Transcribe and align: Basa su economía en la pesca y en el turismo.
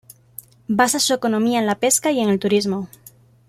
Basa 0.67 0.97
su 0.99 1.13
economía 1.13 1.59
en 1.59 1.67
la 1.67 1.75
pesca 1.77 2.11
y 2.11 2.19
en 2.21 2.29
el 2.29 2.39
turismo. 2.39 2.89